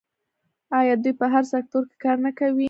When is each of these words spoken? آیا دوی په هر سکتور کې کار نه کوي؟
آیا 0.79 0.93
دوی 1.03 1.13
په 1.19 1.25
هر 1.33 1.43
سکتور 1.53 1.83
کې 1.89 1.97
کار 2.03 2.17
نه 2.25 2.31
کوي؟ 2.37 2.59